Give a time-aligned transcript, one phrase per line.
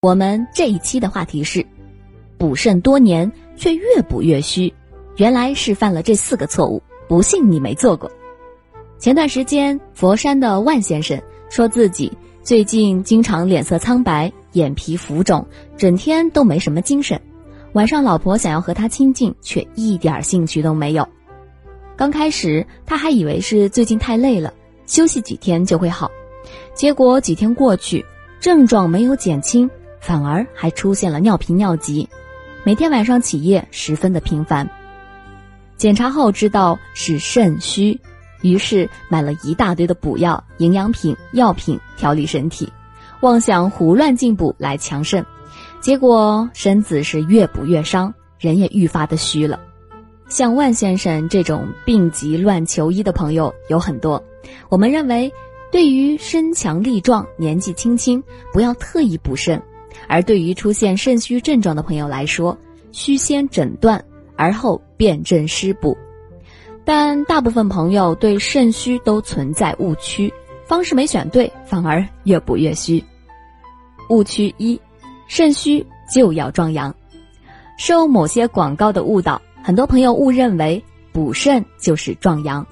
[0.00, 1.66] 我们这一期的话题是：
[2.38, 4.72] 补肾多年却越补越虚，
[5.16, 6.80] 原来是犯了这四个错误。
[7.08, 8.08] 不信你没做过。
[9.00, 12.12] 前段时间，佛山的万先生说自己
[12.44, 15.44] 最近经常脸色苍白、眼皮浮肿，
[15.76, 17.20] 整天都没什么精神。
[17.72, 21.08] 晚上老婆想要和他亲近，却一点兴趣都没有。
[21.96, 24.54] 刚开始他还以为是最近太累了，
[24.86, 26.08] 休息几天就会好，
[26.72, 28.06] 结果几天过去，
[28.38, 29.68] 症状没有减轻。
[30.00, 32.08] 反而还出现了尿频尿急，
[32.64, 34.68] 每天晚上起夜十分的频繁。
[35.76, 38.00] 检查后知道是肾虚，
[38.42, 42.72] 于是买了一大堆的补药、营养品、药品调理身体，
[43.20, 45.24] 妄想胡乱进补来强肾，
[45.80, 49.60] 结果身子是越补越伤，人也愈发的虚了。
[50.28, 54.22] 像万先生这种病急乱求医的朋友有很多，
[54.68, 55.32] 我们认为，
[55.70, 59.62] 对于身强力壮、年纪轻轻，不要特意补肾。
[60.06, 62.56] 而对于出现肾虚症状的朋友来说，
[62.92, 64.02] 需先诊断，
[64.36, 65.96] 而后辨证施补。
[66.84, 70.32] 但大部分朋友对肾虚都存在误区，
[70.66, 73.02] 方式没选对，反而越补越虚。
[74.08, 74.80] 误区一：
[75.26, 76.94] 肾虚就要壮阳。
[77.76, 80.82] 受某些广告的误导，很多朋友误认为
[81.12, 82.66] 补肾就是壮阳。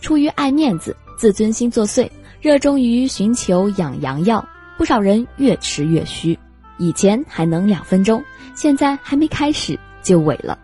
[0.00, 2.08] 出于爱面子、自尊心作祟，
[2.40, 4.42] 热衷于寻求养阳药，
[4.80, 6.38] 不少人越吃越虚。
[6.78, 10.58] 以前还能两分钟，现在还没开始就萎了。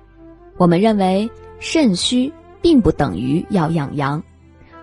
[0.57, 4.23] 我们认为肾虚并不等于要养阳，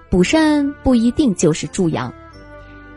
[0.07, 2.13] 补肾不一定就是助阳。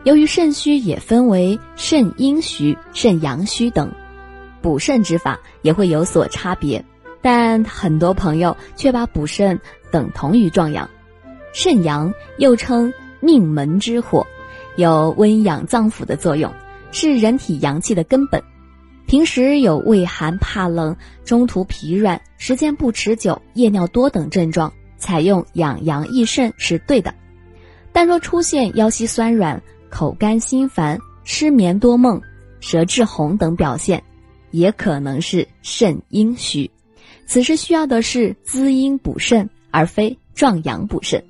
[0.03, 3.91] 由于肾虚也分为肾阴虚、肾阳虚等，
[4.61, 6.85] 补肾之法也会有所差别。
[7.19, 10.87] 但很多朋友却把补肾等同于壮阳。
[11.51, 14.27] 肾阳又称命门之火，
[14.77, 16.53] 有温养脏腑的作用。
[16.93, 18.41] 是人体阳气的根本，
[19.07, 27.13] 平时有畏寒怕冷、中途疲软、时间不持久、夜尿多等症状，采用养阳益肾是对的。
[27.91, 32.21] 但若出现腰膝酸软、口干心烦、失眠多梦、
[32.61, 34.01] 舌质红等表现，
[34.51, 36.71] 也可能是肾阴虚。
[37.25, 41.21] 此时需要的是滋阴补肾，而非壮阳补肾。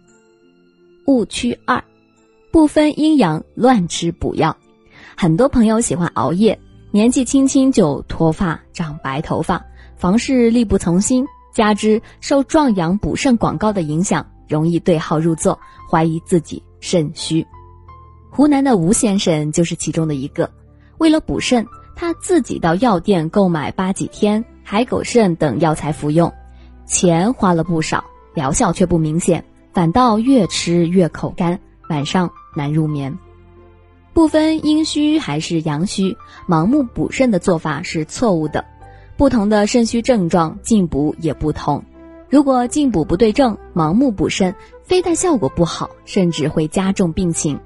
[1.08, 1.84] 误区二：
[2.52, 4.58] 不分阴阳乱吃补药。
[5.16, 6.60] 很多朋友喜欢熬夜，
[6.92, 9.66] 年纪轻轻就脱发、长白头发，
[9.98, 15.60] 房事力不从心，加之受壮阳补肾广告的影响，容易对号入座，
[15.90, 17.46] 怀疑自己肾虚。
[18.30, 20.50] 湖南的吴先生就是其中的一个。
[21.00, 21.66] 为了补肾，
[21.96, 26.32] 他自己到药店购买八戟天、海狗肾等药材服用，
[26.86, 28.04] 钱花了不少，
[28.34, 29.44] 疗效却不明显，
[29.74, 31.60] 反倒越吃越口干，
[31.90, 33.18] 晚上难入眠。
[34.14, 36.18] 不分阴虚还是阳虚，
[36.48, 38.66] 盲目补肾的做法是错误的。
[39.16, 41.84] 不同的肾虚症状进补也不同。
[42.30, 44.54] 如果进补不对症，盲目补肾，
[44.84, 47.60] 非但效果不好，甚至会加重病情。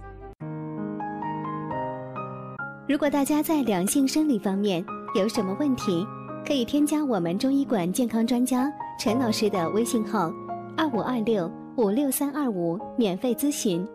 [2.87, 6.05] 如果大家在两性生理方面有什么问题，
[6.45, 10.31] 可以添加我们中医馆健康专家陈老师的微信号：
[10.75, 13.87] 二五二六五六三二五，免费咨询。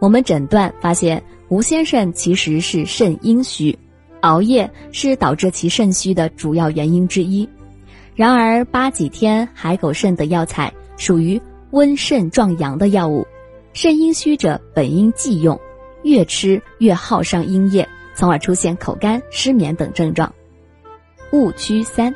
[0.00, 3.76] 我们诊断发现，吴先生其实是肾阴虚，
[4.20, 7.48] 熬夜是导致其肾虚的主要原因之一。
[8.14, 13.26] 然而，八几天、海狗肾等药材属于温肾壮阳的药物，
[13.72, 15.58] 肾阴虚者本应忌用，
[16.02, 20.32] 越吃越耗伤阴液，从而出现口干、失眠等症状。
[21.32, 22.14] 误区三：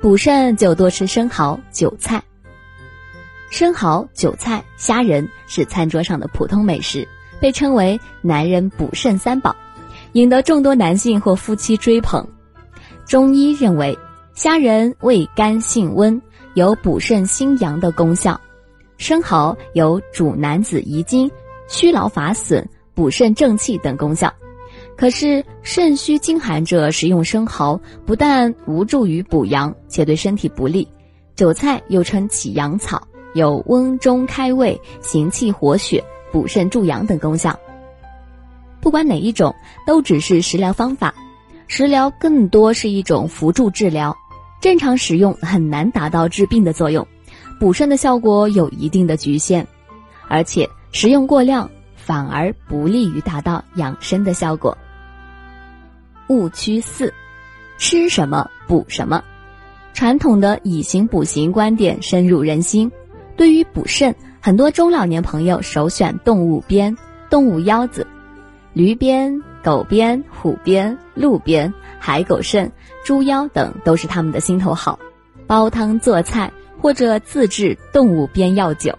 [0.00, 2.22] 补肾就多吃生蚝、韭菜。
[3.54, 7.06] 生蚝、韭菜、虾仁是餐桌上的普通美食，
[7.38, 9.54] 被称为男人补肾三宝，
[10.14, 12.26] 引得众多男性或夫妻追捧。
[13.06, 13.96] 中医认为，
[14.34, 16.20] 虾仁味甘性温，
[16.54, 18.34] 有补肾心阳的功效；
[18.98, 21.30] 生蚝有主男子遗精、
[21.68, 24.34] 虚劳乏损、补肾正气等功效。
[24.96, 30.88] 可是，肾虚精寒者食用生蚝，不但无助于补阳，且对身体不利。
[31.36, 33.00] 韭菜又称起阳草。
[33.34, 36.02] 有温中开胃、行气活血、
[36.32, 37.58] 补肾助阳等功效。
[38.80, 39.54] 不管哪一种，
[39.86, 41.14] 都只是食疗方法。
[41.66, 44.16] 食疗更多是一种辅助治疗，
[44.60, 47.06] 正常使用很难达到治病的作用，
[47.58, 49.66] 补肾的效果有一定的局限，
[50.28, 54.76] 而且食用过量反而不利于达到养生的效果。
[56.28, 57.12] 误区四：
[57.78, 59.24] 吃什么补什么？
[59.94, 62.92] 传统的以形补形观点深入人心。
[63.36, 66.96] 对于补肾，很多中老年朋友首选动物鞭、
[67.30, 68.06] 动物腰子、
[68.72, 72.70] 驴鞭、狗鞭、虎鞭、鹿鞭、海狗肾、
[73.04, 74.98] 猪腰等都是他们的心头好，
[75.46, 78.98] 煲汤做菜或者自制动物鞭药酒。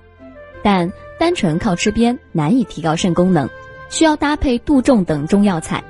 [0.64, 3.50] 但单纯靠吃鞭难以提高肾功能，
[3.90, 5.84] 需要搭配杜仲等中药材。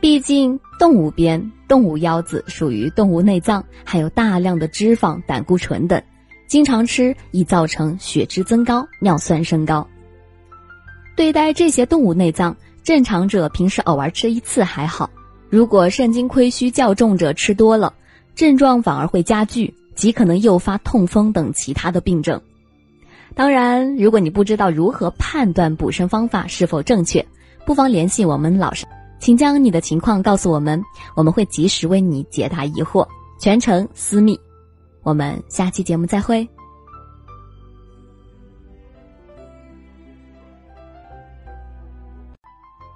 [0.00, 6.02] 毕竟动物鞭、动物腰子属于动物内脏，含有大量的脂肪、胆固醇等，
[6.50, 9.86] 经常吃易造成血脂增高、尿酸升高。
[11.14, 15.10] 对待这些动物内脏，正常者平时偶尔吃一次还好，
[15.48, 17.94] 如果肾精亏虚较重者吃多了，
[18.34, 22.40] 症状反而会加剧，极可能诱发痛风等其他的病症。
[23.36, 27.24] 当然，如果你不知道如何判断补肾方法是否正确，
[27.64, 28.84] 不妨联系我们老师。
[29.20, 30.82] 请将你的情况告诉我们，
[31.14, 33.06] 我们会及时为你解答疑惑，
[33.38, 34.40] 全程私密。
[35.02, 36.48] 我们下期节目再会。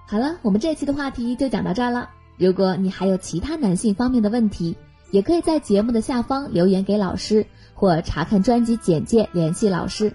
[0.06, 2.10] 好了，我们这期的话题就讲到这儿了。
[2.36, 4.76] 如果你还有其他男性方面的问题，
[5.10, 10.12] 也可以在节目的下方留言给老师，或查看专辑简介联系老师。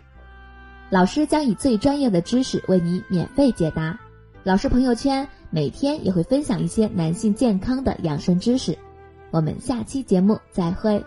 [0.89, 3.99] 老师将以最专业的知识为你免费解答。
[4.43, 5.27] 老师朋友圈。
[5.51, 8.77] 每天也会分享一些男性健康的养生知识，
[9.31, 11.03] 我们下期节目再会。